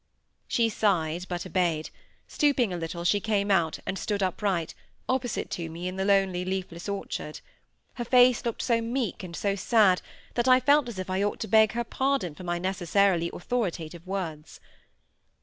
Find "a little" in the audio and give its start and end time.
2.73-3.03